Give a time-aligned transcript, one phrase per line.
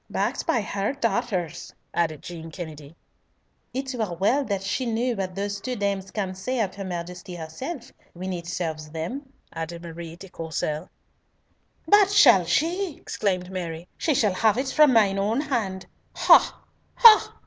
[0.09, 2.95] "Backed by her daughter's," added Jean Kennedy.
[3.71, 7.35] "It were well that she knew what those two dames can say of her Majesty
[7.35, 10.89] herself, when it serves them," added Marie de Courcelles.
[11.87, 13.87] "That shall she!" exclaimed Mary.
[13.95, 15.85] "She shall have it from mine own hand!
[16.15, 16.63] Ha!
[16.95, 17.35] ha!